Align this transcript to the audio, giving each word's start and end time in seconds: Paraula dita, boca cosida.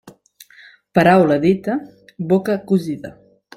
Paraula 0.99 1.37
dita, 1.45 1.73
boca 2.33 2.53
cosida. 2.69 3.09